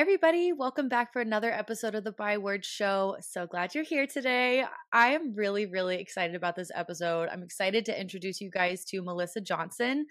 [0.00, 0.50] everybody.
[0.54, 3.18] Welcome back for another episode of the By Words Show.
[3.20, 4.64] So glad you're here today.
[4.94, 7.28] I am really, really excited about this episode.
[7.30, 10.06] I'm excited to introduce you guys to Melissa Johnson.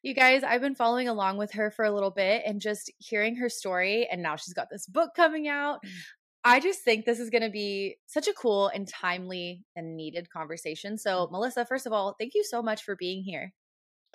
[0.00, 3.36] You guys, I've been following along with her for a little bit and just hearing
[3.36, 4.08] her story.
[4.10, 5.80] And now she's got this book coming out.
[5.84, 5.90] Mm.
[6.42, 10.30] I just think this is going to be such a cool and timely and needed
[10.30, 10.96] conversation.
[10.96, 11.32] So, mm.
[11.32, 13.52] Melissa, first of all, thank you so much for being here.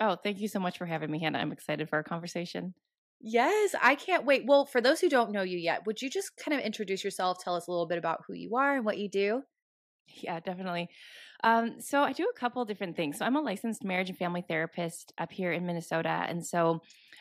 [0.00, 1.38] Oh, thank you so much for having me, Hannah.
[1.38, 2.74] I'm excited for our conversation.
[3.22, 4.42] Yes, I can't wait.
[4.46, 7.38] Well, for those who don't know you yet, would you just kind of introduce yourself,
[7.42, 9.42] tell us a little bit about who you are and what you do?
[10.08, 10.88] Yeah, definitely.
[11.44, 13.18] Um, so I do a couple different things.
[13.18, 16.80] So I'm a licensed marriage and family therapist up here in Minnesota, and so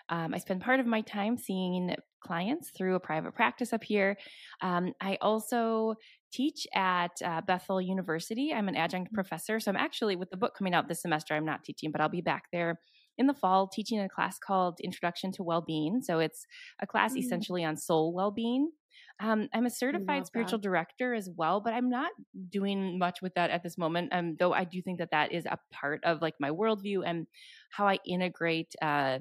[0.10, 4.18] um, I spend part of my time seeing clients through a private practice up here.
[4.62, 5.96] Um, I also
[6.34, 8.54] teach at uh, Bethel University.
[8.54, 9.16] I'm an adjunct mm.
[9.16, 11.36] professor, so I'm actually with the book coming out this semester.
[11.36, 12.80] I'm not teaching, but I'll be back there
[13.18, 16.02] in the fall teaching a class called Introduction to Wellbeing.
[16.02, 16.46] So it's
[16.82, 17.20] a class mm-hmm.
[17.20, 18.72] essentially on soul well-being.
[19.20, 20.64] Um, I'm a certified spiritual that.
[20.64, 22.12] director as well, but I'm not
[22.50, 24.10] doing much with that at this moment.
[24.12, 27.28] Um, though I do think that that is a part of like my worldview and
[27.70, 29.20] how I integrate uh,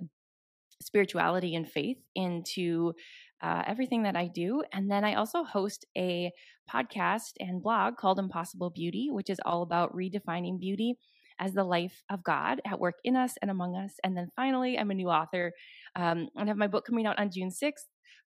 [0.80, 2.94] spirituality and faith into
[3.42, 4.62] uh, everything that I do.
[4.72, 6.30] And then I also host a
[6.72, 10.96] podcast and blog called Impossible Beauty, which is all about redefining beauty
[11.41, 13.94] as the life of God at work in us and among us.
[14.05, 15.52] And then finally, I'm a new author
[15.96, 17.86] um, and have my book coming out on June 6th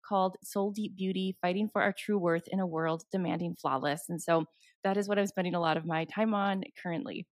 [0.07, 4.05] called Soul Deep Beauty Fighting for Our True Worth in a World Demanding Flawless.
[4.09, 4.45] And so
[4.83, 7.27] that is what I'm spending a lot of my time on currently.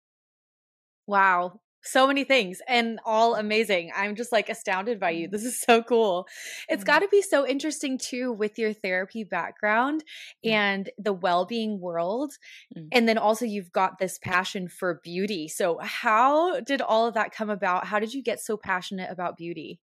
[1.05, 3.91] Wow so many things and all amazing.
[3.95, 5.27] I'm just like astounded by you.
[5.27, 6.27] This is so cool.
[6.69, 6.87] It's mm-hmm.
[6.87, 10.03] got to be so interesting too with your therapy background
[10.43, 12.33] and the well-being world.
[12.75, 12.87] Mm-hmm.
[12.91, 15.47] And then also you've got this passion for beauty.
[15.47, 17.87] So how did all of that come about?
[17.87, 19.79] How did you get so passionate about beauty?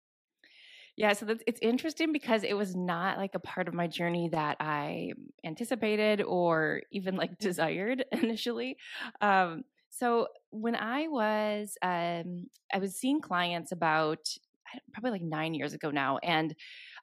[1.00, 4.28] Yeah, so that's, it's interesting because it was not like a part of my journey
[4.34, 5.14] that I
[5.46, 8.76] anticipated or even like desired initially.
[9.22, 14.20] Um, so when I was, um, I was seeing clients about
[14.94, 16.56] probably like nine years ago now, and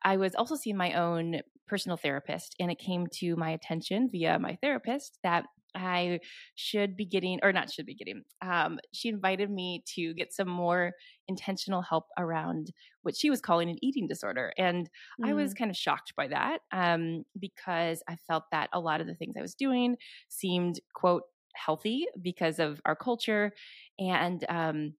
[0.05, 4.39] I was also seeing my own personal therapist, and it came to my attention via
[4.39, 5.45] my therapist that
[5.77, 6.21] I
[6.55, 8.23] should be getting, or not should be getting.
[8.41, 10.93] Um, she invited me to get some more
[11.29, 12.73] intentional help around
[13.03, 14.53] what she was calling an eating disorder.
[14.57, 14.89] And
[15.21, 15.29] mm.
[15.29, 15.59] I was mm.
[15.59, 19.35] kind of shocked by that um, because I felt that a lot of the things
[19.37, 19.97] I was doing
[20.29, 21.23] seemed, quote,
[21.57, 23.53] healthy because of our culture
[23.99, 24.95] and um,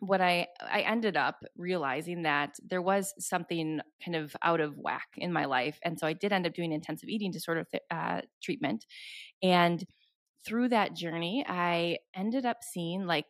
[0.00, 5.08] what I I ended up realizing that there was something kind of out of whack
[5.16, 8.22] in my life, and so I did end up doing intensive eating disorder th- uh,
[8.42, 8.86] treatment,
[9.42, 9.84] and
[10.44, 13.26] through that journey, I ended up seeing like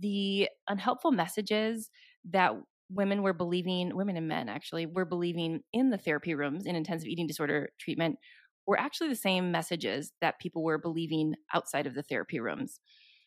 [0.00, 1.90] the unhelpful messages
[2.30, 2.52] that
[2.90, 7.08] women were believing, women and men actually were believing in the therapy rooms in intensive
[7.08, 8.18] eating disorder treatment
[8.66, 12.80] were actually the same messages that people were believing outside of the therapy rooms.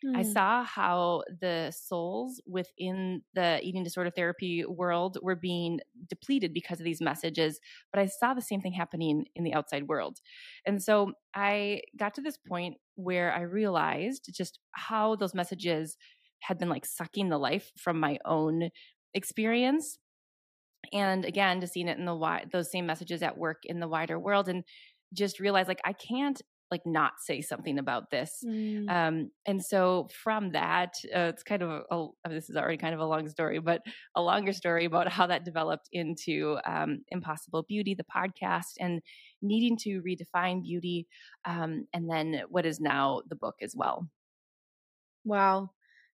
[0.05, 0.17] Mm.
[0.17, 5.79] I saw how the souls within the eating disorder therapy world were being
[6.09, 7.59] depleted because of these messages,
[7.91, 10.19] but I saw the same thing happening in the outside world.
[10.65, 15.97] And so I got to this point where I realized just how those messages
[16.41, 18.69] had been like sucking the life from my own
[19.13, 19.97] experience
[20.93, 23.87] and again just seeing it in the wide those same messages at work in the
[23.87, 24.63] wider world and
[25.13, 28.43] just realized like I can't like not say something about this.
[28.45, 28.89] Mm.
[28.89, 32.99] Um, and so from that, uh, it's kind of a, this is already kind of
[32.99, 33.81] a long story, but
[34.15, 39.01] a longer story about how that developed into um, Impossible Beauty, the podcast, and
[39.41, 41.07] needing to redefine beauty,
[41.45, 44.07] um, and then what is now the book as well.
[45.25, 45.71] Wow.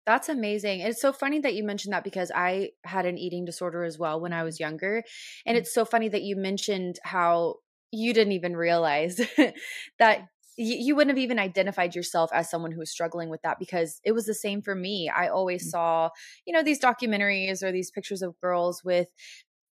[0.05, 0.81] That's amazing.
[0.81, 4.21] It's so funny that you mentioned that because I had an eating disorder as well
[4.21, 5.05] when I was younger.
[5.47, 5.61] And mm.
[5.61, 7.57] it's so funny that you mentioned how
[7.93, 9.21] you didn't even realize
[9.99, 10.27] that
[10.57, 14.13] you, wouldn't have even identified yourself as someone who was struggling with that because it
[14.13, 15.11] was the same for me.
[15.15, 15.71] I always mm-hmm.
[15.71, 16.11] saw,
[16.47, 19.09] you know, these documentaries or these pictures of girls with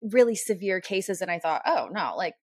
[0.01, 2.35] really severe cases and I thought, "Oh, no, like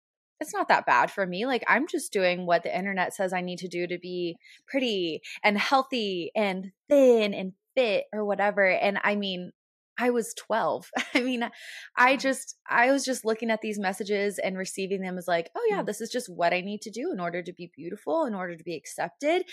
[0.40, 1.46] it's not that bad for me.
[1.46, 4.36] Like I'm just doing what the internet says I need to do to be
[4.66, 9.52] pretty and healthy and thin and fit or whatever." And I mean,
[9.98, 10.90] I was 12.
[11.14, 11.48] I mean,
[11.96, 15.66] I just, I was just looking at these messages and receiving them as like, oh,
[15.68, 15.86] yeah, mm.
[15.86, 18.56] this is just what I need to do in order to be beautiful, in order
[18.56, 19.44] to be accepted.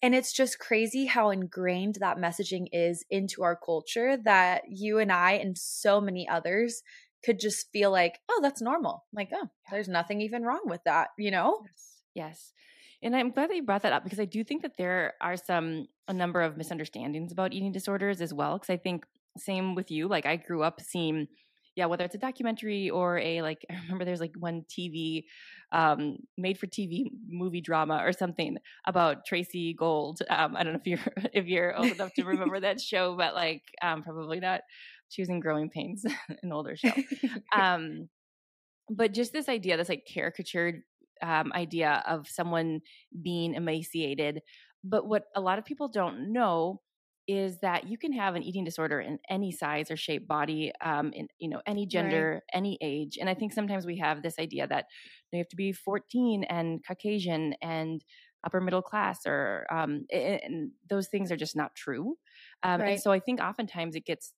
[0.00, 5.10] And it's just crazy how ingrained that messaging is into our culture that you and
[5.10, 6.82] I and so many others
[7.24, 9.04] could just feel like, oh, that's normal.
[9.12, 11.62] Like, oh, there's nothing even wrong with that, you know?
[11.64, 12.02] Yes.
[12.14, 12.52] yes.
[13.02, 15.36] And I'm glad that you brought that up because I do think that there are
[15.36, 18.54] some, a number of misunderstandings about eating disorders as well.
[18.54, 19.04] Because I think
[19.40, 20.08] same with you.
[20.08, 21.28] Like I grew up seeing,
[21.76, 25.24] yeah, whether it's a documentary or a like, I remember there's like one TV,
[25.72, 28.56] um, made for TV movie drama or something
[28.86, 30.20] about Tracey Gold.
[30.28, 33.34] Um, I don't know if you're if you're old enough to remember that show, but
[33.34, 34.60] like, um, probably not.
[35.10, 36.04] She was in Growing Pains,
[36.42, 36.92] an older show.
[37.56, 38.10] Um,
[38.90, 40.82] but just this idea, this like caricatured
[41.22, 42.80] um, idea of someone
[43.22, 44.42] being emaciated.
[44.84, 46.80] But what a lot of people don't know
[47.28, 51.12] is that you can have an eating disorder in any size or shape body um,
[51.12, 52.42] in you know any gender right.
[52.58, 54.86] any age and i think sometimes we have this idea that
[55.30, 58.02] you have to be 14 and caucasian and
[58.44, 62.16] upper middle class or um, and those things are just not true
[62.62, 62.92] um, right.
[62.92, 64.32] and so i think oftentimes it gets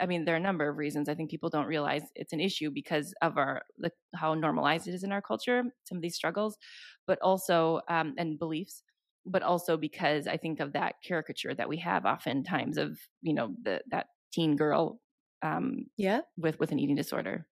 [0.00, 1.08] I mean, there are a number of reasons.
[1.08, 4.94] I think people don't realize it's an issue because of our like how normalized it
[4.94, 5.62] is in our culture.
[5.84, 6.58] Some of these struggles,
[7.06, 8.82] but also um, and beliefs,
[9.26, 13.54] but also because I think of that caricature that we have oftentimes of you know
[13.62, 15.00] the that teen girl,
[15.42, 17.46] um, yeah, with with an eating disorder.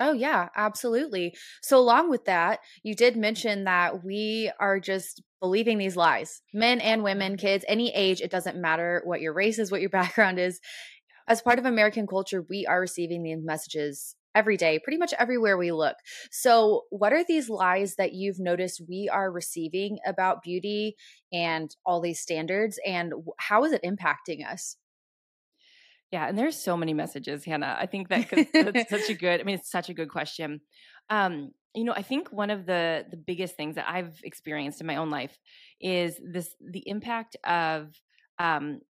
[0.00, 1.34] Oh, yeah, absolutely.
[1.60, 6.80] So, along with that, you did mention that we are just believing these lies men
[6.80, 10.38] and women, kids, any age, it doesn't matter what your race is, what your background
[10.38, 10.60] is.
[11.26, 15.56] As part of American culture, we are receiving these messages every day, pretty much everywhere
[15.56, 15.96] we look.
[16.30, 20.96] So, what are these lies that you've noticed we are receiving about beauty
[21.32, 24.76] and all these standards, and how is it impacting us?
[26.10, 27.76] Yeah, and there's so many messages, Hannah.
[27.78, 29.40] I think that that's such a good.
[29.40, 30.60] I mean, it's such a good question.
[31.10, 34.86] Um, you know, I think one of the the biggest things that I've experienced in
[34.86, 35.38] my own life
[35.80, 37.92] is this the impact of
[38.38, 38.80] um,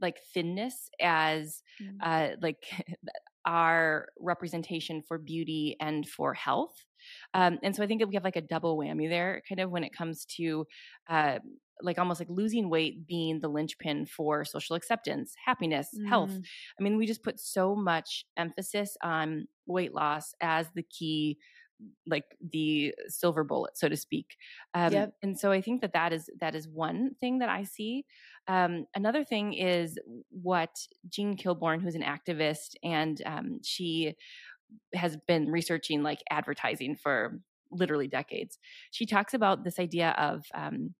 [0.00, 1.96] like thinness as mm.
[2.02, 2.62] uh, like
[3.50, 6.86] our representation for beauty and for health.
[7.34, 9.82] Um, and so I think we have like a double whammy there, kind of when
[9.82, 10.66] it comes to
[11.08, 11.40] uh,
[11.82, 16.08] like almost like losing weight being the linchpin for social acceptance, happiness, mm.
[16.08, 16.30] health.
[16.78, 21.36] I mean, we just put so much emphasis on weight loss as the key
[22.06, 24.36] like the silver bullet so to speak
[24.74, 25.14] um, yep.
[25.22, 28.04] and so i think that that is that is one thing that i see
[28.48, 29.98] um, another thing is
[30.30, 30.74] what
[31.08, 34.14] jean kilbourne who's an activist and um, she
[34.94, 37.40] has been researching like advertising for
[37.72, 38.58] literally decades
[38.90, 40.94] she talks about this idea of um,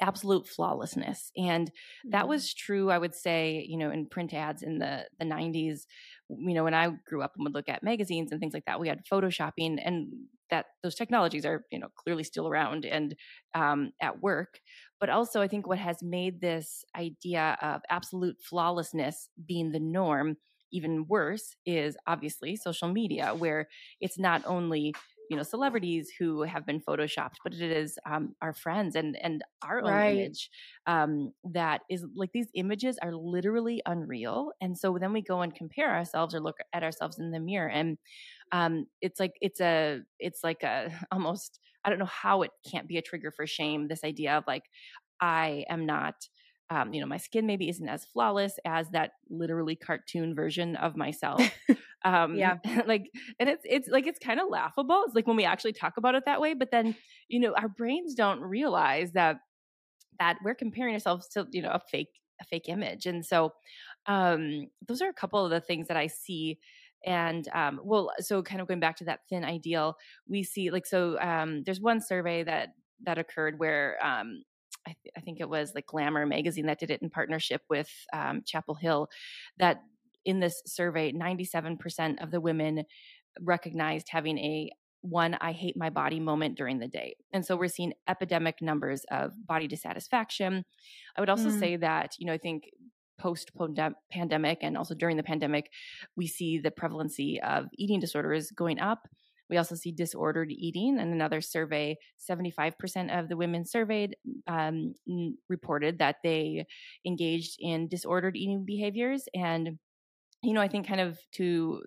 [0.00, 1.70] absolute flawlessness and
[2.10, 2.30] that mm-hmm.
[2.30, 5.82] was true i would say you know in print ads in the the 90s
[6.28, 8.80] you know when i grew up and would look at magazines and things like that
[8.80, 10.08] we had photoshopping and
[10.50, 13.14] that those technologies are you know clearly still around and
[13.54, 14.60] um, at work
[15.02, 20.36] but also i think what has made this idea of absolute flawlessness being the norm
[20.70, 23.68] even worse is obviously social media where
[24.00, 24.94] it's not only
[25.28, 29.42] you know celebrities who have been photoshopped but it is um, our friends and and
[29.62, 30.16] our own right.
[30.16, 30.50] image
[30.86, 35.54] um, that is like these images are literally unreal and so then we go and
[35.54, 37.98] compare ourselves or look at ourselves in the mirror and
[38.52, 42.88] um, it's like it's a it's like a almost i don't know how it can't
[42.88, 44.64] be a trigger for shame this idea of like
[45.20, 46.14] i am not
[46.72, 50.96] um, you know, my skin maybe isn't as flawless as that literally cartoon version of
[50.96, 51.42] myself.
[52.04, 52.56] Um, yeah.
[52.86, 55.04] like, and it's, it's like, it's kind of laughable.
[55.06, 56.96] It's like when we actually talk about it that way, but then,
[57.28, 59.36] you know, our brains don't realize that,
[60.18, 62.08] that we're comparing ourselves to, you know, a fake,
[62.40, 63.06] a fake image.
[63.06, 63.52] And so,
[64.06, 66.58] um, those are a couple of the things that I see
[67.04, 69.96] and um, well so kind of going back to that thin ideal
[70.28, 72.68] we see like so um, there's one survey that
[73.04, 74.44] that occurred where um,
[74.86, 77.90] I, th- I, think it was like Glamour magazine that did it in partnership with
[78.12, 79.08] um, Chapel Hill,
[79.58, 79.82] that
[80.24, 82.84] in this survey, 97% of the women
[83.40, 87.16] recognized having a one I hate my body moment during the day.
[87.32, 90.64] And so we're seeing epidemic numbers of body dissatisfaction.
[91.16, 91.58] I would also mm.
[91.58, 92.70] say that, you know, I think
[93.18, 93.50] post
[94.10, 95.70] pandemic and also during the pandemic,
[96.16, 99.08] we see the prevalency of eating disorders going up
[99.52, 100.98] we also see disordered eating.
[100.98, 104.16] And another survey, 75% of the women surveyed
[104.46, 104.94] um,
[105.46, 106.64] reported that they
[107.06, 109.28] engaged in disordered eating behaviors.
[109.34, 109.78] And,
[110.42, 111.82] you know, I think kind of to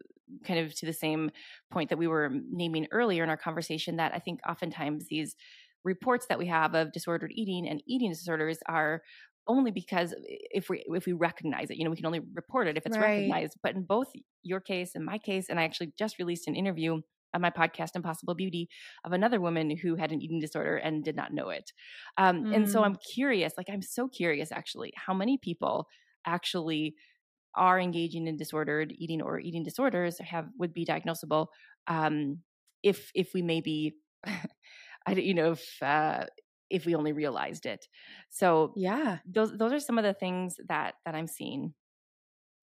[0.45, 1.31] kind of to the same
[1.71, 5.35] point that we were naming earlier in our conversation that I think oftentimes these
[5.83, 9.01] reports that we have of disordered eating and eating disorders are
[9.47, 12.77] only because if we if we recognize it you know we can only report it
[12.77, 13.17] if it's right.
[13.17, 14.07] recognized but in both
[14.43, 16.99] your case and my case and i actually just released an interview
[17.33, 18.67] on my podcast impossible beauty
[19.03, 21.71] of another woman who had an eating disorder and did not know it
[22.17, 22.55] um, mm.
[22.55, 22.85] and so mm.
[22.85, 25.87] i'm curious like i'm so curious actually how many people
[26.25, 26.95] actually
[27.55, 31.47] are engaging in disordered eating or eating disorders have would be diagnosable
[31.87, 32.39] um,
[32.83, 36.25] if if we maybe i don't you know if uh,
[36.69, 37.87] if we only realized it.
[38.29, 39.19] So yeah.
[39.25, 41.73] those those are some of the things that that i'm seeing.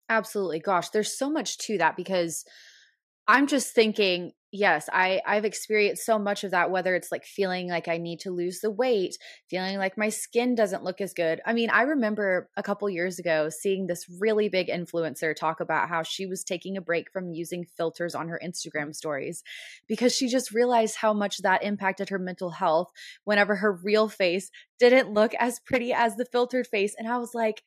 [0.09, 0.61] Absolutely.
[0.61, 2.45] Gosh there's so much to that because
[3.29, 7.69] I'm just thinking, yes, I I've experienced so much of that whether it's like feeling
[7.69, 9.17] like I need to lose the weight,
[9.49, 11.41] feeling like my skin doesn't look as good.
[11.47, 15.89] I mean, I remember a couple years ago seeing this really big influencer talk about
[15.89, 19.43] how she was taking a break from using filters on her Instagram stories
[19.89, 22.93] because she just realized how much that impacted her mental health
[23.25, 27.35] whenever her real face didn't look as pretty as the filtered face and I was
[27.35, 27.63] like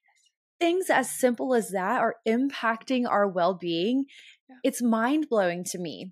[0.59, 4.05] things as simple as that are impacting our well-being
[4.49, 4.55] yeah.
[4.63, 6.11] it's mind blowing to me.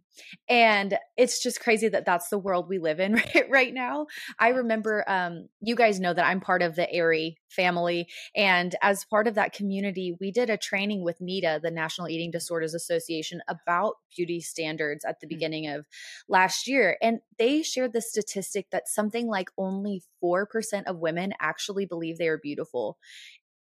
[0.50, 4.08] And it's just crazy that that's the world we live in right, right now.
[4.40, 8.08] I remember, um, you guys know that I'm part of the Aerie family.
[8.36, 12.32] And as part of that community, we did a training with NEDA, the National Eating
[12.32, 15.36] Disorders Association, about beauty standards at the mm-hmm.
[15.36, 15.86] beginning of
[16.28, 16.98] last year.
[17.02, 20.46] And they shared the statistic that something like only 4%
[20.86, 22.98] of women actually believe they are beautiful.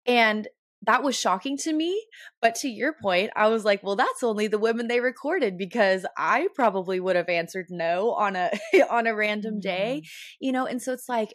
[0.06, 0.48] And
[0.86, 2.06] that was shocking to me.
[2.40, 6.06] But to your point, I was like, well, that's only the women they recorded because
[6.16, 8.50] I probably would have answered no on a
[8.90, 10.46] on a random day, mm-hmm.
[10.46, 10.66] you know.
[10.66, 11.34] And so it's like,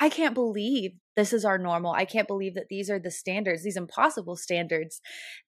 [0.00, 1.92] I can't believe this is our normal.
[1.92, 5.00] I can't believe that these are the standards, these impossible standards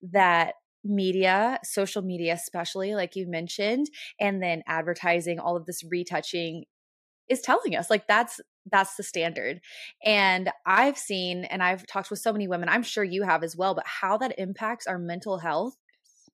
[0.02, 3.86] that media, social media, especially like you mentioned,
[4.18, 6.64] and then advertising, all of this retouching
[7.28, 9.60] is telling us like that's that's the standard.
[10.04, 13.56] And I've seen and I've talked with so many women, I'm sure you have as
[13.56, 15.76] well, but how that impacts our mental health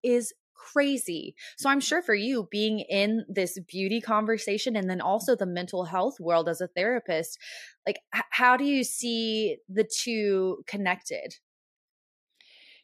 [0.02, 1.34] is crazy.
[1.56, 5.84] So I'm sure for you being in this beauty conversation and then also the mental
[5.84, 7.38] health world as a therapist,
[7.86, 11.36] like h- how do you see the two connected?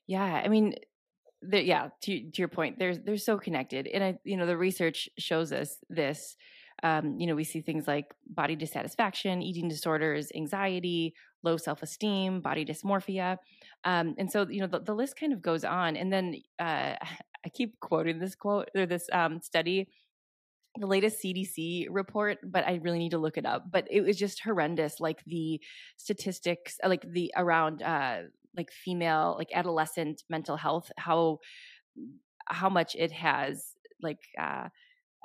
[0.07, 0.77] Yeah, I mean
[1.53, 3.87] yeah, to to your point, they're they're so connected.
[3.89, 6.37] And I you know the research shows us this
[6.83, 12.41] um, you know, we see things like body dissatisfaction, eating disorders, anxiety, low self esteem,
[12.41, 13.37] body dysmorphia.
[13.85, 15.97] Um, and so, you know, the, the, list kind of goes on.
[15.97, 16.95] And then uh,
[17.45, 19.89] I keep quoting this quote or this um, study,
[20.77, 23.71] the latest CDC report, but I really need to look it up.
[23.71, 24.99] But it was just horrendous.
[24.99, 25.61] Like the
[25.97, 28.23] statistics, uh, like the around, uh,
[28.57, 31.39] like female, like adolescent mental health, how,
[32.47, 34.69] how much it has like, uh,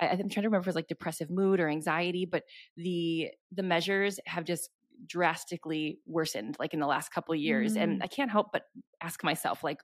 [0.00, 2.44] I, am trying to remember if it was like depressive mood or anxiety, but
[2.76, 4.70] the the measures have just
[5.06, 7.82] drastically worsened like in the last couple of years mm.
[7.82, 8.64] and i can't help but
[9.00, 9.78] ask myself like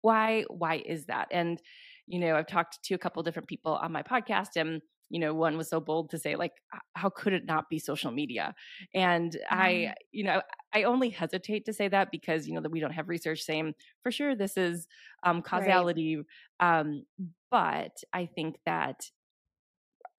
[0.00, 1.60] why why is that and
[2.06, 4.80] you know i've talked to a couple different people on my podcast and
[5.10, 6.52] you know one was so bold to say like
[6.94, 8.54] how could it not be social media
[8.94, 9.38] and mm.
[9.50, 10.40] i you know
[10.72, 13.74] i only hesitate to say that because you know that we don't have research saying
[14.02, 14.86] for sure this is
[15.24, 16.80] um causality right.
[16.80, 17.04] um
[17.50, 19.10] but i think that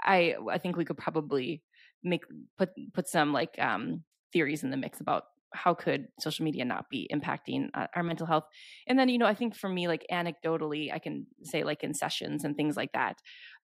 [0.05, 1.61] I I think we could probably
[2.03, 2.23] make
[2.57, 6.89] put put some like um, theories in the mix about how could social media not
[6.89, 8.43] be impacting uh, our mental health.
[8.87, 11.93] And then you know i think for me like anecdotally i can say like in
[11.93, 13.17] sessions and things like that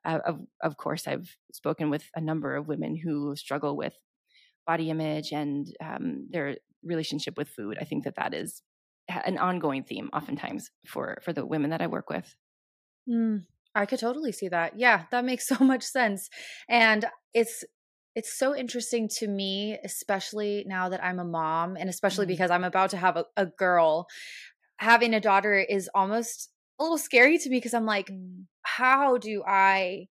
[0.05, 3.93] uh, of of course i've spoken with a number of women who struggle with
[4.65, 7.77] body image and um, their relationship with food.
[7.79, 8.62] I think that that is
[9.10, 12.36] an ongoing theme oftentimes for for the women that i work with.
[13.10, 14.73] Mm, I could totally see that.
[14.77, 16.29] Yeah, that makes so much sense.
[16.69, 17.63] And it's
[18.13, 22.33] it's so interesting to me, especially now that I'm a mom, and especially mm-hmm.
[22.33, 24.05] because I'm about to have a, a, girl.
[24.79, 28.45] Having a daughter is almost a little scary to me because I'm like, mm.
[28.63, 30.07] how do I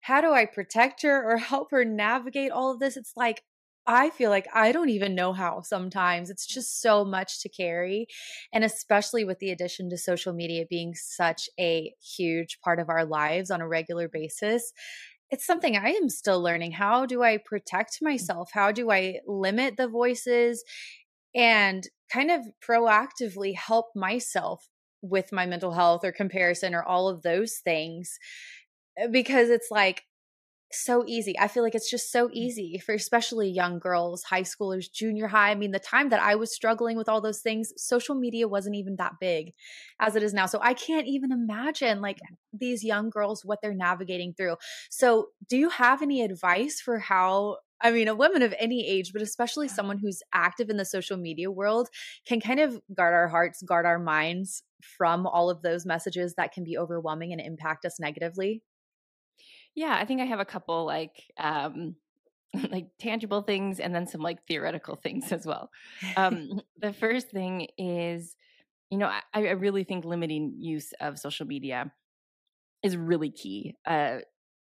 [0.00, 2.96] how do I protect her or help her navigate all of this?
[2.96, 3.42] It's like
[3.90, 6.28] I feel like I don't even know how sometimes.
[6.30, 8.06] It's just so much to carry.
[8.52, 13.06] And especially with the addition to social media being such a huge part of our
[13.06, 14.72] lives on a regular basis,
[15.30, 16.72] it's something I am still learning.
[16.72, 18.50] How do I protect myself?
[18.52, 20.64] How do I limit the voices
[21.34, 24.68] and kind of proactively help myself
[25.02, 28.18] with my mental health or comparison or all of those things?
[29.10, 30.02] Because it's like,
[30.70, 31.38] so easy.
[31.38, 32.32] I feel like it's just so mm.
[32.32, 35.50] easy for especially young girls, high schoolers, junior high.
[35.50, 38.76] I mean, the time that I was struggling with all those things, social media wasn't
[38.76, 39.52] even that big
[40.00, 40.46] as it is now.
[40.46, 42.18] So I can't even imagine like
[42.52, 44.56] these young girls what they're navigating through.
[44.90, 49.12] So, do you have any advice for how I mean, a woman of any age,
[49.12, 51.88] but especially someone who's active in the social media world
[52.26, 56.52] can kind of guard our hearts, guard our minds from all of those messages that
[56.52, 58.62] can be overwhelming and impact us negatively?
[59.78, 61.94] Yeah, I think I have a couple like um
[62.70, 65.70] like tangible things and then some like theoretical things as well.
[66.16, 68.34] Um the first thing is
[68.90, 71.92] you know, I, I really think limiting use of social media
[72.82, 73.76] is really key.
[73.86, 74.18] Uh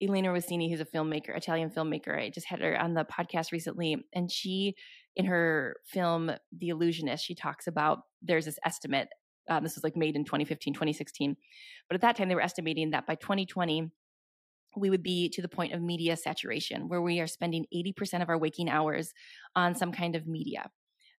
[0.03, 4.05] Elena Rossini, who's a filmmaker, Italian filmmaker, I just had her on the podcast recently,
[4.13, 4.75] and she,
[5.15, 9.07] in her film The Illusionist, she talks about there's this estimate.
[9.49, 11.35] Um, this was like made in 2015, 2016,
[11.89, 13.89] but at that time they were estimating that by 2020,
[14.77, 18.29] we would be to the point of media saturation, where we are spending 80% of
[18.29, 19.11] our waking hours
[19.55, 20.69] on some kind of media.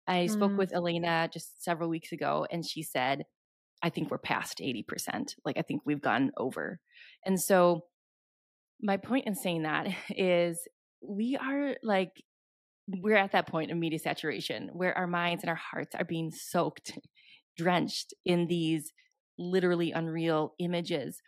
[0.07, 0.29] I mm.
[0.29, 3.23] spoke with Elena just several weeks ago, and she said,
[3.81, 5.35] I think we're past 80%.
[5.45, 6.79] Like, I think we've gone over.
[7.25, 7.85] And so,
[8.81, 10.67] my point in saying that is
[11.01, 12.11] we are like,
[12.87, 16.31] we're at that point of media saturation where our minds and our hearts are being
[16.31, 16.97] soaked,
[17.55, 18.91] drenched in these
[19.37, 21.21] literally unreal images.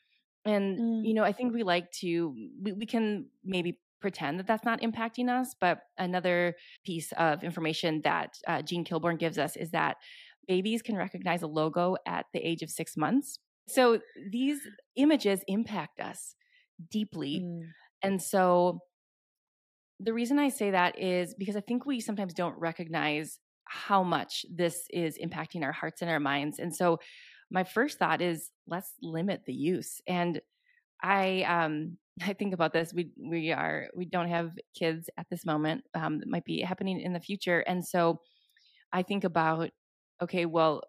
[0.45, 1.01] And, mm.
[1.05, 4.81] you know, I think we like to, we, we can maybe pretend that that's not
[4.81, 5.55] impacting us.
[5.60, 9.98] But another piece of information that uh, Jean Kilbourne gives us is that
[10.48, 13.38] babies can recognize a logo at the age of six months.
[13.67, 14.00] So
[14.31, 14.60] these
[14.95, 16.36] images impact us
[16.89, 17.41] deeply.
[17.43, 17.62] Mm.
[18.01, 18.79] And so
[20.00, 24.45] the reason I say that is because I think we sometimes don't recognize how much
[24.53, 26.60] this is impacting our hearts and our minds.
[26.60, 27.00] And so
[27.51, 30.01] my first thought is let's limit the use.
[30.08, 30.41] And
[31.03, 32.93] I um I think about this.
[32.93, 35.84] We we are we don't have kids at this moment.
[35.93, 38.20] Um, that might be happening in the future, and so
[38.93, 39.70] I think about
[40.22, 40.84] okay, well,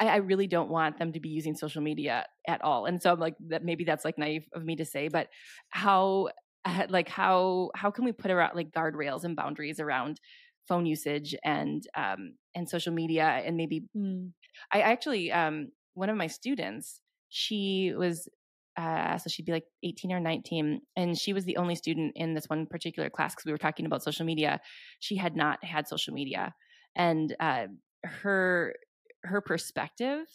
[0.00, 2.86] I, I, really don't want them to be using social media at all.
[2.86, 3.64] And so I'm like that.
[3.64, 5.28] Maybe that's like naive of me to say, but
[5.68, 6.30] how
[6.88, 10.20] like how how can we put around like guardrails and boundaries around
[10.68, 14.30] phone usage and um and social media and maybe mm.
[14.72, 18.28] I actually um one of my students she was
[18.76, 22.32] uh, so she'd be like 18 or 19 and she was the only student in
[22.34, 24.60] this one particular class because we were talking about social media
[24.98, 26.54] she had not had social media
[26.96, 27.66] and uh,
[28.04, 28.74] her
[29.24, 30.26] her perspective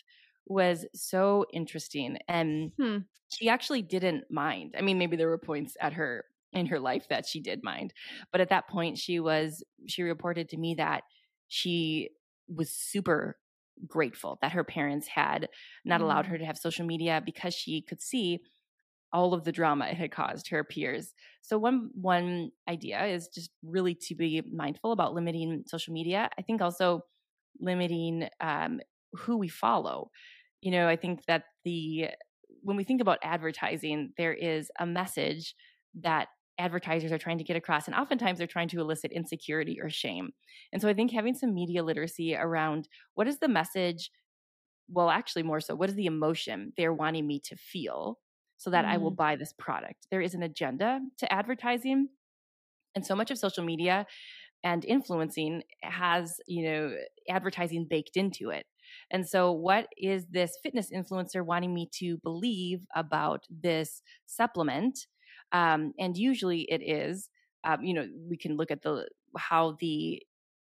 [0.45, 2.97] was so interesting and hmm.
[3.29, 6.23] she actually didn't mind i mean maybe there were points at her
[6.53, 7.93] in her life that she did mind
[8.31, 11.03] but at that point she was she reported to me that
[11.47, 12.09] she
[12.47, 13.37] was super
[13.86, 15.50] grateful that her parents had
[15.86, 16.29] not allowed mm.
[16.29, 18.39] her to have social media because she could see
[19.13, 21.13] all of the drama it had caused her peers.
[21.42, 26.29] So one one idea is just really to be mindful about limiting social media.
[26.37, 27.01] I think also
[27.59, 28.81] limiting um,
[29.13, 30.11] who we follow.
[30.61, 32.09] You know, I think that the
[32.61, 35.55] when we think about advertising, there is a message
[36.01, 36.27] that
[36.59, 40.29] advertisers are trying to get across and oftentimes they're trying to elicit insecurity or shame
[40.72, 44.11] and so i think having some media literacy around what is the message
[44.89, 48.17] well actually more so what is the emotion they're wanting me to feel
[48.57, 48.89] so that mm.
[48.89, 49.17] i will mm-hmm.
[49.17, 52.07] buy this product there is an agenda to advertising
[52.96, 54.05] and so much of social media
[54.63, 56.93] and influencing has you know
[57.29, 58.65] advertising baked into it
[59.11, 65.07] and so what is this fitness influencer wanting me to believe about this supplement
[65.51, 67.29] um, and usually it is
[67.64, 69.07] um, you know we can look at the
[69.38, 70.22] how the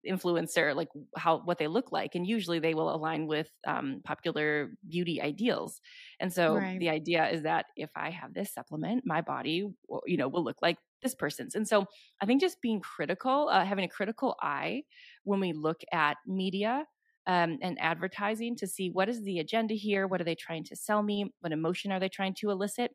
[0.08, 0.88] influencer like
[1.18, 5.82] how what they look like and usually they will align with um, popular beauty ideals
[6.20, 6.80] and so right.
[6.80, 9.66] the idea is that if i have this supplement my body
[10.06, 11.86] you know will look like this person's and so
[12.22, 14.82] i think just being critical uh, having a critical eye
[15.24, 16.86] when we look at media
[17.28, 20.76] um, and advertising to see what is the agenda here what are they trying to
[20.78, 22.92] sell me what emotion are they trying to elicit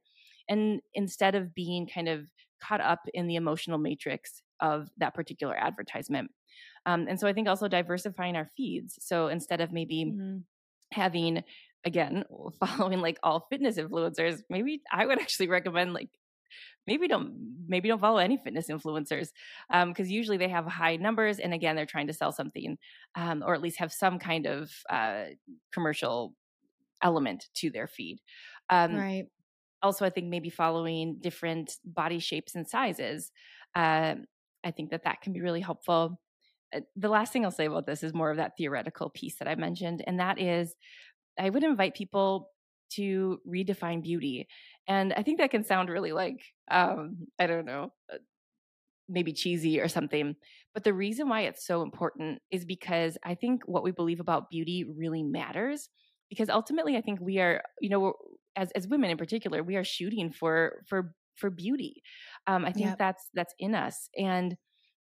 [0.48, 2.26] and instead of being kind of
[2.62, 6.30] caught up in the emotional matrix of that particular advertisement.
[6.86, 8.98] Um, and so I think also diversifying our feeds.
[9.00, 10.38] So instead of maybe mm-hmm.
[10.92, 11.42] having,
[11.84, 12.24] again,
[12.64, 16.10] following like all fitness influencers, maybe I would actually recommend like
[16.86, 17.32] maybe don't
[17.66, 19.30] maybe don't follow any fitness influencers
[19.70, 22.78] because um, usually they have high numbers and again they're trying to sell something
[23.16, 25.24] um, or at least have some kind of uh,
[25.72, 26.34] commercial
[27.02, 28.20] element to their feed
[28.70, 29.26] um, right
[29.84, 33.32] also i think maybe following different body shapes and sizes
[33.76, 34.16] uh,
[34.64, 36.20] i think that that can be really helpful
[36.74, 39.48] uh, the last thing i'll say about this is more of that theoretical piece that
[39.48, 40.76] i mentioned and that is
[41.38, 42.50] i would invite people
[42.90, 44.48] to redefine beauty
[44.88, 48.18] and i think that can sound really like um, i don't know uh,
[49.08, 50.34] maybe cheesy or something.
[50.72, 54.50] But the reason why it's so important is because I think what we believe about
[54.50, 55.88] beauty really matters.
[56.28, 58.14] Because ultimately, I think we are, you know,
[58.56, 62.02] as as women in particular, we are shooting for for for beauty.
[62.46, 62.98] Um, I think yep.
[62.98, 64.08] that's that's in us.
[64.16, 64.56] And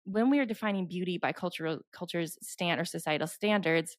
[0.05, 3.97] when we are defining beauty by cultural culture's stand or societal standards,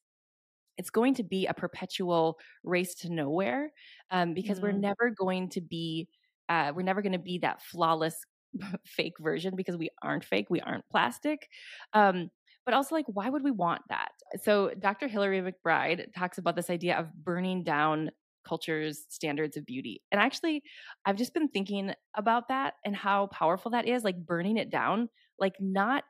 [0.77, 3.71] it's going to be a perpetual race to nowhere
[4.11, 4.63] um, because mm.
[4.63, 6.07] we're never going to be
[6.49, 8.15] uh, we're never going to be that flawless
[8.85, 11.47] fake version because we aren't fake we aren't plastic
[11.93, 12.29] um,
[12.65, 16.69] but also like why would we want that so dr hillary mcbride talks about this
[16.69, 18.09] idea of burning down
[18.43, 20.01] culture's standards of beauty.
[20.11, 20.63] And actually,
[21.05, 25.09] I've just been thinking about that and how powerful that is, like burning it down,
[25.39, 26.03] like not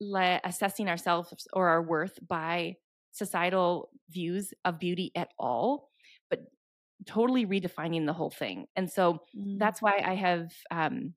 [0.00, 2.76] le- assessing ourselves or our worth by
[3.12, 5.90] societal views of beauty at all,
[6.30, 6.40] but
[7.06, 8.66] totally redefining the whole thing.
[8.76, 9.58] And so mm.
[9.58, 11.14] that's why I have um,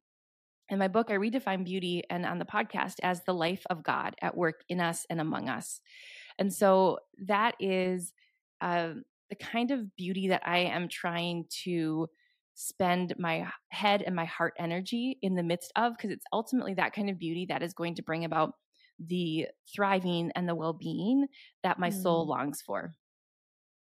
[0.70, 4.16] in my book, I redefine beauty and on the podcast as the life of God
[4.22, 5.82] at work in us and among us.
[6.38, 8.14] And so that is
[8.62, 8.94] uh,
[9.30, 12.08] the kind of beauty that I am trying to
[12.56, 16.94] spend my head and my heart energy in the midst of, because it's ultimately that
[16.94, 18.54] kind of beauty that is going to bring about
[19.00, 21.26] the thriving and the well being
[21.64, 22.02] that my mm.
[22.02, 22.94] soul longs for.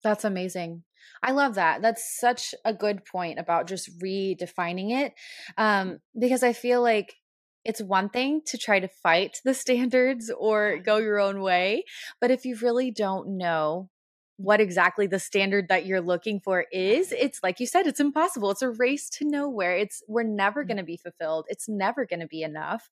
[0.06, 0.84] That's amazing.
[1.24, 1.82] I love that.
[1.82, 5.13] That's such a good point about just redefining it.
[5.58, 7.15] Um, because I feel like
[7.63, 11.86] it's one thing to try to fight the standards or go your own way.
[12.22, 13.89] But if you really don't know
[14.38, 18.52] what exactly the standard that you're looking for is, it's like you said, it's impossible.
[18.52, 19.76] It's a race to nowhere.
[19.76, 20.68] It's we're never mm.
[20.68, 21.48] going to be fulfilled.
[21.50, 22.89] It's never going to be enough.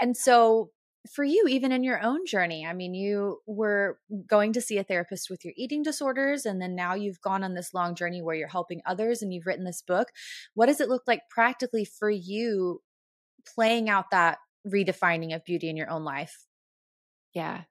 [0.00, 0.70] And so
[1.10, 4.84] for you, even in your own journey, I mean, you were going to see a
[4.84, 8.34] therapist with your eating disorders, and then now you've gone on this long journey where
[8.34, 10.08] you're helping others and you've written this book.
[10.54, 12.80] What does it look like practically for you
[13.54, 16.46] playing out that redefining of beauty in your own life?
[17.34, 17.62] Yeah.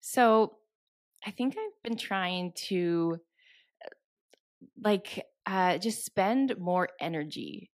[0.00, 0.56] So
[1.24, 3.18] I think I've been trying to
[4.82, 7.70] like uh, just spend more energy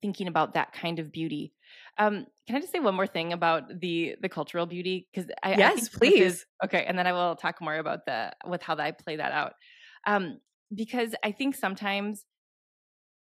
[0.00, 1.52] thinking about that kind of beauty.
[1.98, 5.08] Um, can I just say one more thing about the the cultural beauty?
[5.12, 6.20] Because I yes, I please.
[6.20, 9.32] Is, okay, and then I will talk more about the with how I play that
[9.32, 9.54] out.
[10.06, 10.38] Um,
[10.74, 12.24] because I think sometimes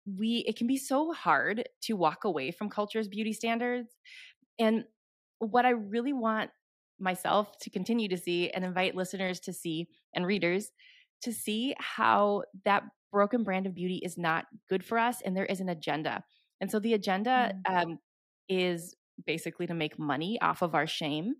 [0.06, 3.94] we it can be so hard to walk away from culture's beauty standards,
[4.58, 4.84] and
[5.38, 6.50] what I really want
[6.98, 10.70] myself to continue to see and invite listeners to see and readers
[11.22, 12.82] to see how that
[13.12, 16.22] broken brand of beauty is not good for us and there is an agenda
[16.60, 17.82] and so the agenda mm.
[17.82, 17.98] um,
[18.48, 21.34] is basically to make money off of our shame.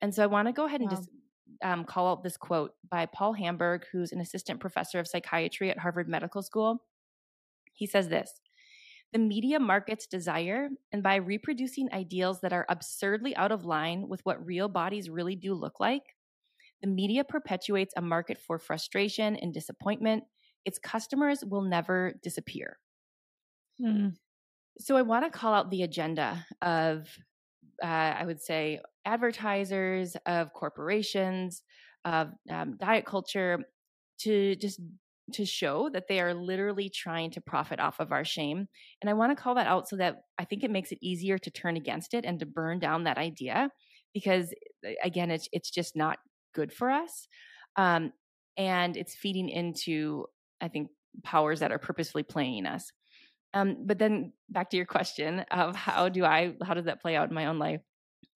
[0.00, 0.96] And so I want to go ahead and wow.
[0.96, 1.08] just
[1.62, 5.78] um, call out this quote by Paul Hamburg, who's an assistant professor of psychiatry at
[5.78, 6.82] Harvard Medical School.
[7.74, 8.32] He says this
[9.12, 14.20] The media markets desire, and by reproducing ideals that are absurdly out of line with
[14.24, 16.02] what real bodies really do look like,
[16.82, 20.24] the media perpetuates a market for frustration and disappointment.
[20.64, 22.78] Its customers will never disappear.
[23.80, 24.14] Mm.
[24.80, 27.08] So I want to call out the agenda of,
[27.82, 31.62] uh, I would say, advertisers, of corporations,
[32.04, 33.60] of um, diet culture,
[34.20, 34.80] to just
[35.32, 38.66] to show that they are literally trying to profit off of our shame.
[39.00, 41.38] And I want to call that out so that I think it makes it easier
[41.38, 43.70] to turn against it and to burn down that idea
[44.14, 44.54] because
[45.02, 46.18] again, it's it's just not
[46.54, 47.28] good for us.
[47.76, 48.12] Um,
[48.56, 50.26] and it's feeding into,
[50.60, 50.88] I think,
[51.22, 52.90] powers that are purposefully playing us.
[53.54, 57.16] Um, but then back to your question of how do I, how does that play
[57.16, 57.80] out in my own life?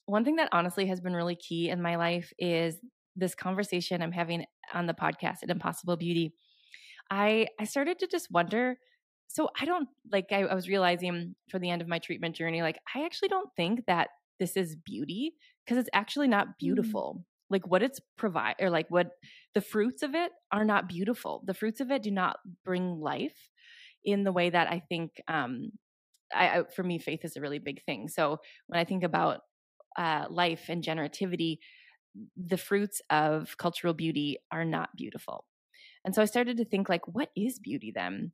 [0.07, 2.77] One thing that honestly has been really key in my life is
[3.17, 6.33] this conversation I'm having on the podcast at Impossible Beauty.
[7.11, 8.77] I I started to just wonder.
[9.29, 12.63] So I don't like I, I was realizing for the end of my treatment journey,
[12.63, 14.09] like I actually don't think that
[14.41, 16.53] this is beauty because it's actually not mm.
[16.59, 17.19] beautiful.
[17.19, 17.25] Mm.
[17.51, 19.11] Like what it's provide or like what
[19.55, 21.43] the fruits of it are not beautiful.
[21.47, 23.51] The fruits of it do not bring life
[24.05, 25.71] in the way that I think, um,
[26.35, 28.09] I, I, for me, faith is a really big thing.
[28.09, 29.41] So when I think about
[29.97, 31.59] uh, life and generativity,
[32.37, 35.45] the fruits of cultural beauty are not beautiful.
[36.05, 38.33] And so I started to think, like, what is beauty then?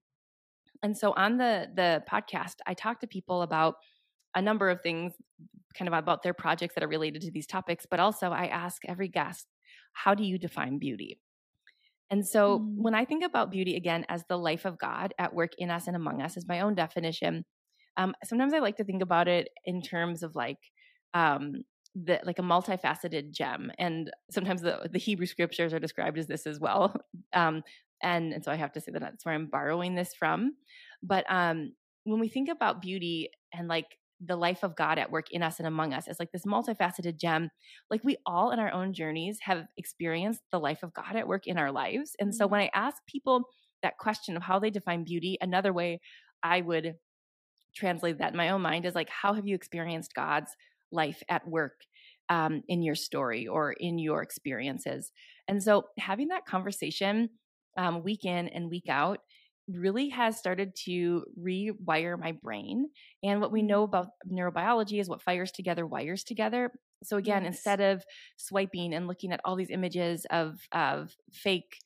[0.82, 3.74] And so on the the podcast, I talk to people about
[4.34, 5.14] a number of things,
[5.74, 7.86] kind of about their projects that are related to these topics.
[7.90, 9.46] But also, I ask every guest,
[9.92, 11.18] how do you define beauty?
[12.10, 12.74] And so mm.
[12.76, 15.86] when I think about beauty again as the life of God at work in us
[15.86, 17.44] and among us, is my own definition.
[17.96, 20.58] Um, sometimes I like to think about it in terms of like
[21.14, 26.26] um, the like a multifaceted gem, and sometimes the the Hebrew scriptures are described as
[26.26, 26.94] this as well.
[27.34, 27.62] Um,
[28.02, 30.54] and and so I have to say that that's where I'm borrowing this from.
[31.02, 31.72] But um,
[32.04, 35.58] when we think about beauty and like the life of God at work in us
[35.58, 37.50] and among us as like this multifaceted gem.
[37.90, 41.46] Like we all in our own journeys have experienced the life of God at work
[41.46, 42.16] in our lives.
[42.18, 42.52] And so mm-hmm.
[42.52, 43.44] when I ask people
[43.82, 46.00] that question of how they define beauty, another way
[46.42, 46.94] I would
[47.74, 50.50] translate that in my own mind is like, how have you experienced God's
[50.90, 51.82] life at work
[52.28, 55.12] um, in your story or in your experiences?
[55.46, 57.30] And so having that conversation
[57.76, 59.20] um, week in and week out
[59.70, 62.88] really has started to rewire my brain.
[63.22, 63.88] And what we know mm.
[63.88, 66.70] about neurobiology is what fires together wires together.
[67.04, 67.54] So again, yes.
[67.54, 68.04] instead of
[68.36, 71.78] swiping and looking at all these images of of fake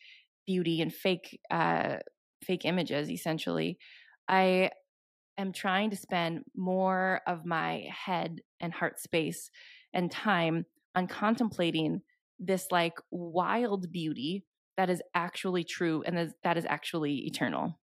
[0.46, 1.96] beauty and fake uh,
[2.44, 3.78] fake images, essentially,
[4.28, 4.70] I
[5.36, 9.50] am trying to spend more of my head and heart space
[9.92, 10.64] and time
[10.94, 12.02] on contemplating
[12.38, 14.44] this like wild beauty
[14.76, 17.78] that is actually true and that is actually eternal.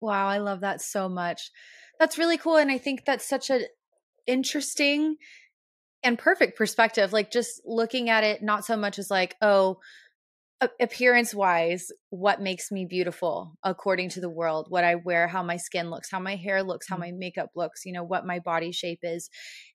[0.00, 1.50] Wow, I love that so much.
[1.98, 2.56] That's really cool.
[2.56, 3.60] And I think that's such a
[4.26, 5.16] interesting
[6.02, 7.12] and perfect perspective.
[7.12, 9.78] Like just looking at it, not so much as like, oh,
[10.78, 15.56] appearance wise, what makes me beautiful according to the world, what I wear, how my
[15.56, 17.00] skin looks, how my hair looks, how mm.
[17.00, 19.30] my makeup looks, you know, what my body shape is,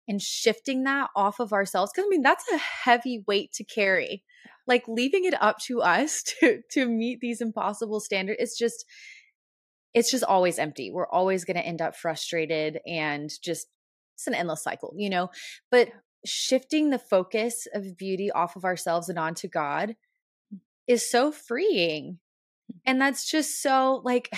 [0.08, 1.92] and shifting that off of ourselves.
[1.96, 4.24] Cause I mean, that's a heavy weight to carry.
[4.68, 8.38] Like leaving it up to us to to meet these impossible standards.
[8.40, 8.86] It's just
[9.94, 10.92] it's just always empty.
[10.92, 13.68] We're always going to end up frustrated and just
[14.16, 15.30] it's an endless cycle, you know.
[15.72, 15.90] But
[16.26, 19.96] shifting the focus of beauty off of ourselves and onto God
[20.88, 22.20] is so freeing.
[22.72, 22.80] Mm.
[22.86, 24.30] And that's just so like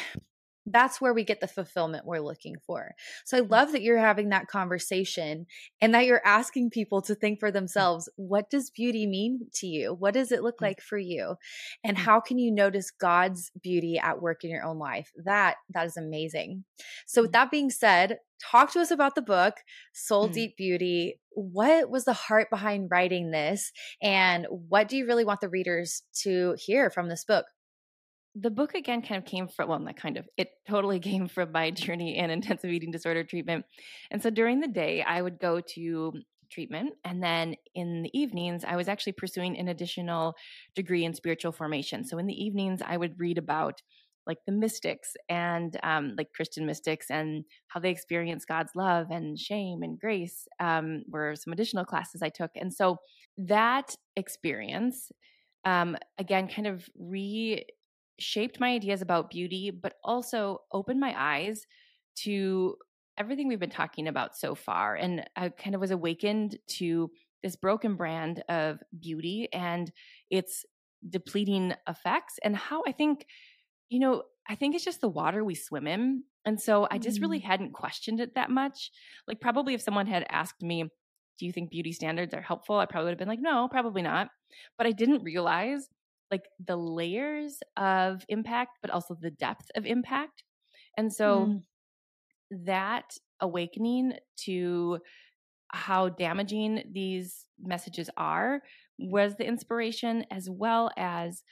[0.69, 2.93] that's where we get the fulfillment we're looking for.
[3.25, 3.49] So I mm.
[3.49, 5.45] love that you're having that conversation
[5.81, 7.53] and that you're asking people to think for mm.
[7.53, 9.93] themselves, what does beauty mean to you?
[9.93, 10.63] What does it look mm.
[10.63, 11.35] like for you?
[11.83, 15.11] And how can you notice God's beauty at work in your own life?
[15.23, 16.65] That that is amazing.
[17.05, 19.55] So with that being said, talk to us about the book
[19.93, 21.19] Soul Deep Beauty.
[21.31, 26.03] What was the heart behind writing this and what do you really want the readers
[26.23, 27.45] to hear from this book?
[28.39, 31.51] The book again kind of came from well not kind of it totally came from
[31.51, 33.65] my journey in intensive eating disorder treatment.
[34.11, 36.13] And so during the day i would go to
[36.49, 40.35] treatment and then in the evenings i was actually pursuing an additional
[40.75, 42.05] degree in spiritual formation.
[42.05, 43.81] So in the evenings i would read about
[44.25, 49.39] like the mystics and um, like christian mystics and how they experience god's love and
[49.39, 52.51] shame and grace um, were some additional classes i took.
[52.55, 52.97] And so
[53.37, 55.11] that experience
[55.65, 57.65] um, again kind of re
[58.19, 61.65] shaped my ideas about beauty, but also opened my eyes
[62.23, 62.75] to
[63.17, 64.95] everything we've been talking about so far.
[64.95, 67.09] And I kind of was awakened to
[67.43, 69.91] this broken brand of beauty and
[70.29, 70.65] its
[71.07, 73.25] depleting effects, and how I think,
[73.89, 76.23] you know, I think it's just the water we swim in.
[76.45, 77.43] And so I just really mm.
[77.43, 78.89] hadn't questioned it that much.
[79.27, 80.85] Like, probably if someone had asked me,
[81.37, 82.77] do you think beauty standards are helpful?
[82.77, 84.29] I probably would have been like, no, probably not.
[84.77, 85.87] But I didn't realize
[86.31, 90.43] like the layers of impact, but also the depth of impact.
[90.97, 91.61] And so mm.
[92.65, 94.13] that awakening
[94.45, 94.99] to
[95.69, 98.61] how damaging these messages are
[98.97, 101.43] was the inspiration, as well as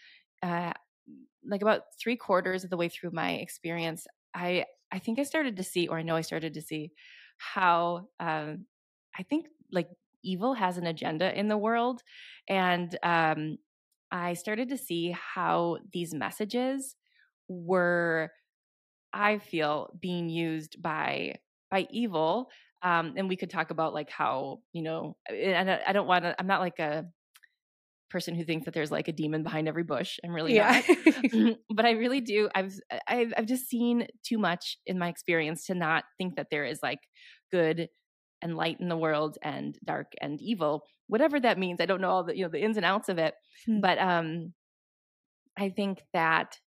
[0.42, 0.72] uh,
[1.48, 5.58] like about three quarters of the way through my experience, I I think I started
[5.58, 6.92] to see, or I know I started to see,
[7.38, 8.66] how um,
[9.18, 9.90] I think like
[10.24, 12.02] evil has an agenda in the world,
[12.48, 13.58] and um,
[14.16, 16.96] I started to see how these messages
[17.50, 18.32] were,
[19.12, 21.36] I feel, being used by
[21.70, 22.50] by evil.
[22.82, 26.24] Um, and we could talk about like how you know, and I, I don't want
[26.24, 26.36] to.
[26.40, 27.06] I'm not like a
[28.10, 30.18] person who thinks that there's like a demon behind every bush.
[30.24, 30.82] I'm really yeah.
[30.88, 31.58] not.
[31.76, 32.50] but I really do.
[32.56, 32.74] I've,
[33.08, 36.80] I've I've just seen too much in my experience to not think that there is
[36.82, 37.00] like
[37.52, 37.90] good
[38.42, 42.10] and light in the world and dark and evil whatever that means i don't know
[42.10, 43.34] all the you know the ins and outs of it
[43.66, 43.80] hmm.
[43.80, 44.54] but um
[45.58, 46.60] i think that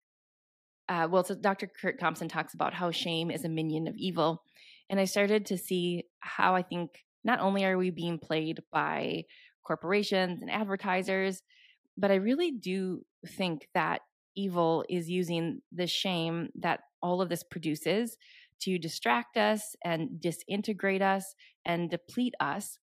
[0.89, 4.43] uh well so dr curt thompson talks about how shame is a minion of evil
[4.91, 6.91] and i started to see how i think
[7.25, 9.23] not only are we being played by
[9.65, 11.43] corporations and advertisers
[11.97, 14.01] but i really do think that
[14.37, 18.17] evil is using the shame that all of this produces
[18.63, 22.79] to distract us and disintegrate us and deplete us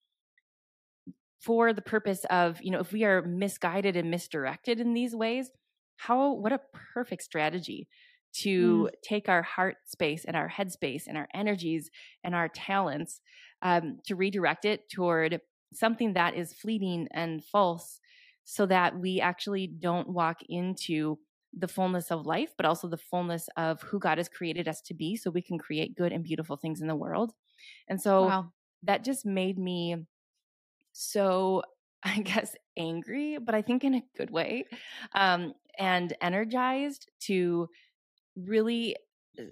[1.41, 5.51] for the purpose of, you know, if we are misguided and misdirected in these ways,
[5.97, 6.61] how, what a
[6.95, 7.89] perfect strategy
[8.33, 8.91] to mm.
[9.03, 11.91] take our heart space and our head space and our energies
[12.25, 13.21] and our talents
[13.61, 15.41] um, to redirect it toward
[15.73, 18.01] something that is fleeting and false
[18.45, 21.19] so that we actually don't walk into
[21.57, 24.95] the fullness of life, but also the fullness of who God has created us to
[24.95, 27.33] be so we can create good and beautiful things in the world.
[27.89, 28.53] And so wow.
[28.85, 29.97] that just made me
[30.93, 31.63] so,
[32.03, 34.65] I guess, angry, but I think in a good way,
[35.15, 37.69] um, and energized to
[38.37, 38.97] really
[39.39, 39.45] uh,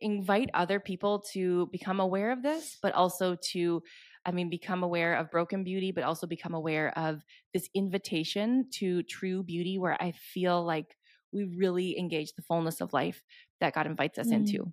[0.00, 3.82] invite other people to become aware of this, but also to
[4.24, 9.02] I mean, become aware of broken beauty, but also become aware of this invitation to
[9.02, 10.96] true beauty where I feel like
[11.32, 13.22] we really engage the fullness of life
[13.60, 14.34] that God invites us mm.
[14.34, 14.72] into.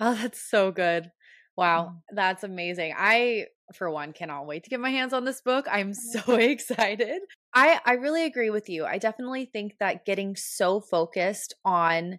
[0.00, 1.10] Oh, that's so good.
[1.56, 2.00] Wow, mm.
[2.14, 2.94] that's amazing.
[2.96, 5.66] I for one cannot wait to get my hands on this book.
[5.70, 7.20] I'm so excited.
[7.54, 8.84] I I really agree with you.
[8.84, 12.18] I definitely think that getting so focused on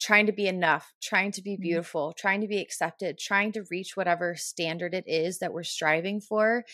[0.00, 1.62] trying to be enough, trying to be mm-hmm.
[1.62, 2.16] beautiful, mm.
[2.16, 6.64] trying to be accepted, trying to reach whatever standard it is that we're striving for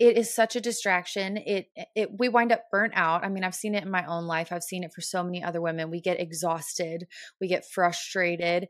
[0.00, 1.36] it is such a distraction.
[1.36, 3.22] It eh, it we wind up burnt out.
[3.22, 4.50] I mean, I've seen it in my own life.
[4.50, 5.90] I've seen it for so many other women.
[5.90, 7.06] We get exhausted,
[7.40, 8.68] we get frustrated,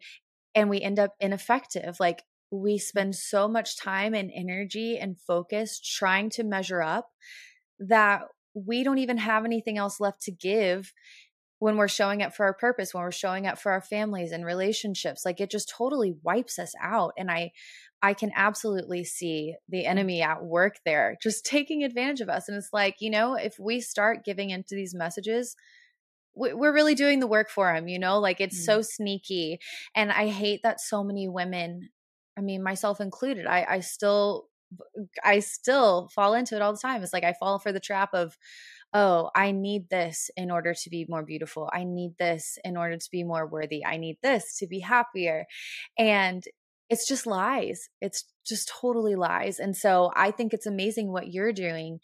[0.54, 1.98] and we end up ineffective.
[2.00, 7.10] Like we spend so much time and energy and focus trying to measure up
[7.78, 10.92] that we don't even have anything else left to give
[11.60, 14.44] when we're showing up for our purpose when we're showing up for our families and
[14.44, 17.52] relationships like it just totally wipes us out and i
[18.02, 22.56] i can absolutely see the enemy at work there just taking advantage of us and
[22.56, 25.56] it's like you know if we start giving into these messages
[26.34, 29.58] we're really doing the work for him you know like it's mm so sneaky
[29.94, 31.88] and i hate that so many women
[32.36, 34.48] i mean myself included i i still
[35.24, 38.10] i still fall into it all the time it's like i fall for the trap
[38.12, 38.36] of
[38.92, 41.70] oh, I need this in order to be more beautiful.
[41.72, 43.84] I need this in order to be more worthy.
[43.84, 45.46] I need this to be happier.
[45.96, 46.42] And
[46.90, 47.88] it's just lies.
[48.00, 49.58] It's just totally lies.
[49.60, 52.00] And so I think it's amazing what you're doing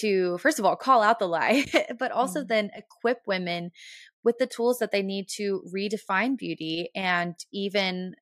[0.00, 1.64] to, first of all, call out the lie,
[1.98, 2.48] but also mm.
[2.48, 3.70] then equip women
[4.24, 8.14] with the tools that they need to redefine beauty and even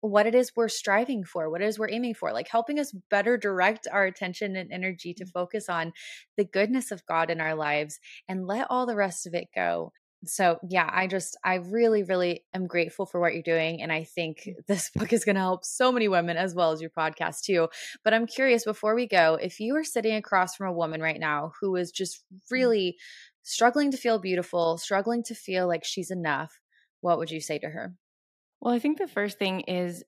[0.00, 2.92] what it is we're striving for, what it is we're aiming for, like helping us
[3.10, 5.30] better direct our attention and energy to mm.
[5.32, 5.92] focus on
[6.38, 9.92] the goodness of God in our lives and let all the rest of it go.
[10.24, 13.82] So, yeah, I just, I really, really am grateful for what you're doing.
[13.82, 14.54] And I think mm.
[14.68, 17.68] this book is going to help so many women as well as your podcast, too.
[18.04, 21.18] But I'm curious before we go, if you were sitting across from a woman right
[21.18, 22.38] now who is just mm.
[22.50, 22.96] really
[23.42, 26.52] struggling to feel beautiful, struggling to feel like she's enough,
[27.00, 27.94] what would you say to her?
[28.60, 30.04] Well, I think the first thing is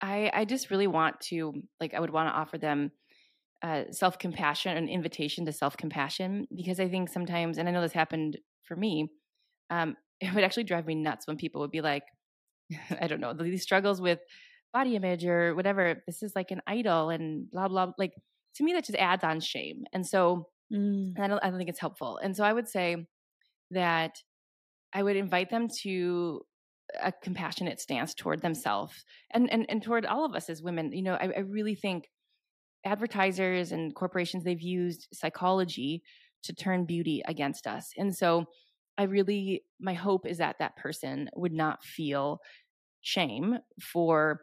[0.00, 2.90] I I just really want to like I would want to offer them
[3.62, 7.80] uh, self compassion, an invitation to self compassion, because I think sometimes, and I know
[7.80, 9.08] this happened for me,
[9.70, 12.02] um, it would actually drive me nuts when people would be like,
[13.00, 14.20] I don't know, these struggles with
[14.72, 16.02] body image or whatever.
[16.06, 17.92] This is like an idol and blah blah.
[17.98, 18.12] Like
[18.56, 21.18] to me, that just adds on shame, and so mm.
[21.18, 22.18] I don't I don't think it's helpful.
[22.22, 23.06] And so I would say
[23.70, 24.16] that
[24.92, 26.42] I would invite them to
[27.00, 31.02] a compassionate stance toward themselves and, and and toward all of us as women you
[31.02, 32.08] know I, I, really think
[32.84, 36.02] advertisers and corporations they've used psychology
[36.42, 38.44] to turn beauty against us and so
[38.96, 42.40] i really my hope is that that person would not feel
[43.00, 44.40] shame for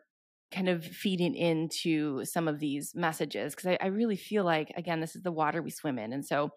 [0.52, 5.02] kind of feeding into some of these messages because I, I really feel like again
[5.02, 6.52] this is the water we swim in and so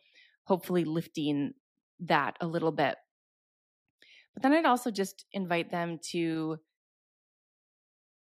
[0.45, 1.53] hopefully lifting
[2.01, 2.97] that a little bit.
[4.35, 6.59] But then I'd also just invite them to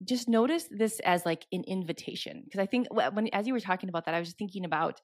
[0.03, 3.89] just notice this as like an invitation because I think when as you were talking
[3.89, 4.99] about that, I was just thinking about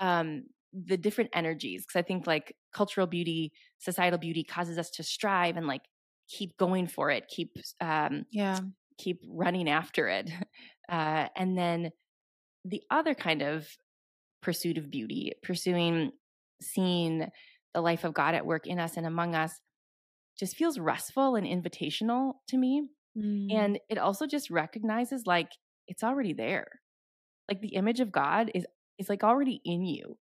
[0.00, 5.02] um, the different energies because I think like cultural beauty, societal beauty causes us to
[5.02, 5.82] strive and like
[6.28, 8.58] keep going for it, keep um, yeah,
[8.98, 10.30] keep running after it,
[10.88, 11.90] uh, and then
[12.64, 13.68] the other kind of
[14.42, 16.12] pursuit of beauty, pursuing
[16.60, 17.30] seeing
[17.74, 19.60] the life of God at work in us and among us
[20.38, 22.88] just feels restful and invitational to me.
[23.16, 23.52] Mm.
[23.52, 25.50] And it also just recognizes like
[25.86, 26.66] it's already there.
[27.48, 28.64] Like the image of God is
[28.98, 30.16] is like already in you.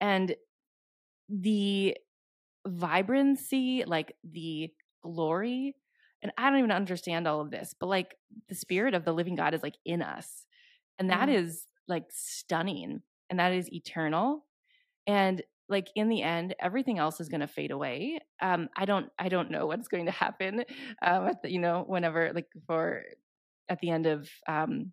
[0.00, 0.34] And
[1.28, 1.96] the
[2.66, 4.70] vibrancy, like the
[5.02, 5.74] glory,
[6.22, 8.16] and I don't even understand all of this, but like
[8.48, 10.46] the spirit of the living God is like in us.
[10.98, 11.34] And that mm.
[11.34, 14.44] is like stunning and that is eternal.
[15.06, 19.08] And like in the end everything else is going to fade away um i don't
[19.18, 20.64] i don't know what's going to happen
[21.04, 23.02] um the, you know whenever like for
[23.68, 24.92] at the end of um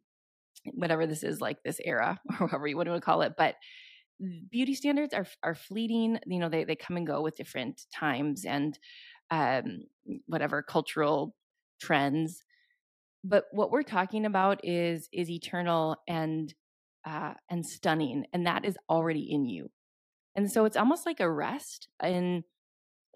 [0.73, 3.55] whatever this is like this era or whatever you want to call it but
[4.49, 8.45] beauty standards are are fleeting you know they they come and go with different times
[8.45, 8.77] and
[9.31, 9.83] um
[10.27, 11.35] whatever cultural
[11.81, 12.43] trends.
[13.23, 16.53] But what we're talking about is is eternal and
[17.05, 19.71] uh and stunning and that is already in you.
[20.35, 22.43] And so it's almost like a rest in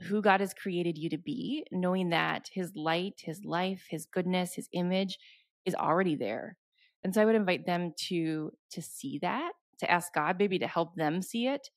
[0.01, 4.53] who God has created you to be, knowing that his light, his life, his goodness,
[4.53, 5.17] his image
[5.65, 6.55] is already there.
[7.03, 10.67] And so I would invite them to to see that, to ask God maybe to
[10.67, 11.69] help them see it.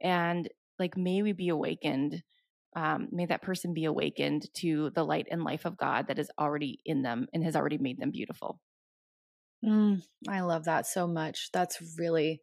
[0.00, 0.48] And
[0.78, 2.22] like may we be awakened
[2.76, 6.30] um, may that person be awakened to the light and life of God that is
[6.38, 8.60] already in them and has already made them beautiful.
[9.64, 11.50] Mm, I love that so much.
[11.52, 12.40] That's really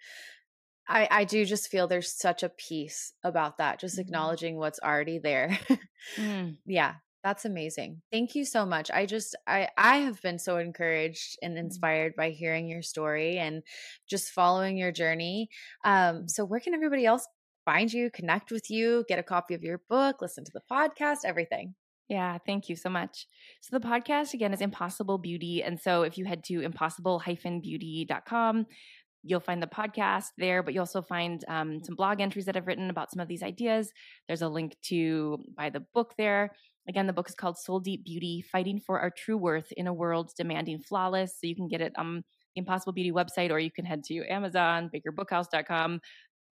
[0.87, 4.01] I, I do just feel there's such a peace about that, just mm-hmm.
[4.01, 5.57] acknowledging what's already there.
[6.17, 6.57] mm.
[6.65, 6.95] Yeah,
[7.25, 8.01] that's amazing.
[8.11, 8.91] Thank you so much.
[8.91, 11.65] I just I I have been so encouraged and mm-hmm.
[11.65, 13.63] inspired by hearing your story and
[14.07, 15.49] just following your journey.
[15.83, 17.27] Um so where can everybody else
[17.65, 21.25] find you, connect with you, get a copy of your book, listen to the podcast,
[21.25, 21.73] everything?
[22.09, 23.25] Yeah, thank you so much.
[23.61, 28.67] So the podcast again is Impossible Beauty and so if you head to impossible-beauty.com
[29.27, 32.67] You'll find the podcast there, but you also find um, some blog entries that I've
[32.67, 33.91] written about some of these ideas.
[34.27, 36.51] There's a link to buy the book there.
[36.87, 39.93] Again, the book is called Soul Deep Beauty Fighting for Our True Worth in a
[39.93, 41.31] World Demanding Flawless.
[41.31, 42.23] So you can get it on
[42.55, 46.01] the Impossible Beauty website, or you can head to Amazon, bakerbookhouse.com,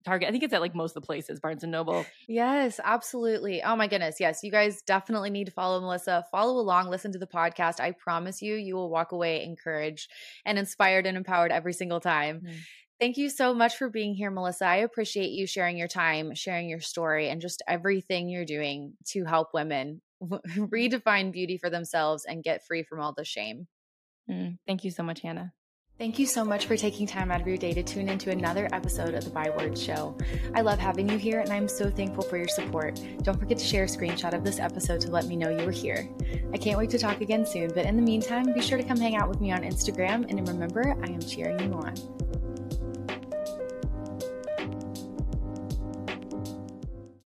[0.05, 0.29] Target.
[0.29, 2.07] I think it's at like most of the places, Barnes and Noble.
[2.27, 3.63] Yes, absolutely.
[3.63, 4.17] Oh my goodness.
[4.19, 6.25] Yes, you guys definitely need to follow Melissa.
[6.31, 7.81] Follow along, listen to the podcast.
[7.81, 10.11] I promise you, you will walk away encouraged
[10.47, 12.41] and inspired and empowered every single time.
[12.47, 12.55] Mm.
[12.99, 14.67] Thank you so much for being here, Melissa.
[14.67, 19.25] I appreciate you sharing your time, sharing your story, and just everything you're doing to
[19.25, 20.01] help women
[20.57, 23.67] redefine beauty for themselves and get free from all the shame.
[24.31, 24.59] Mm.
[24.67, 25.53] Thank you so much, Hannah.
[26.01, 28.71] Thank you so much for taking time out of your day to tune into another
[28.73, 30.17] episode of the By Words Show.
[30.55, 32.99] I love having you here and I'm so thankful for your support.
[33.23, 35.71] Don't forget to share a screenshot of this episode to let me know you were
[35.71, 36.09] here.
[36.55, 38.97] I can't wait to talk again soon, but in the meantime, be sure to come
[38.97, 41.95] hang out with me on Instagram and remember, I am cheering you on.